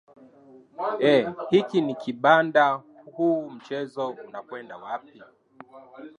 [1.01, 5.23] ee hiki ni kibanda huu mchezo unakwenda wapi